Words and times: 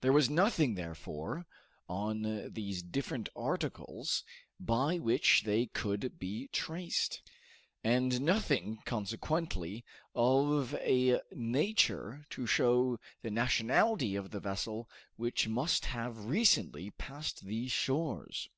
There 0.00 0.14
was 0.14 0.30
nothing, 0.30 0.76
therefore, 0.76 1.44
on 1.90 2.50
these 2.54 2.82
different 2.82 3.28
articles 3.36 4.24
by 4.58 4.96
which 4.98 5.42
they 5.44 5.66
could 5.66 6.18
be 6.18 6.48
traced, 6.54 7.20
and 7.84 8.22
nothing 8.22 8.78
consequently 8.86 9.84
of 10.14 10.72
a 10.76 11.20
nature 11.32 12.24
to 12.30 12.46
show 12.46 12.98
the 13.20 13.30
nationality 13.30 14.16
of 14.16 14.30
the 14.30 14.40
vessel 14.40 14.88
which 15.16 15.48
must 15.48 15.84
have 15.84 16.24
recently 16.24 16.92
passed 16.92 17.44
these 17.44 17.72
shores. 17.72 18.48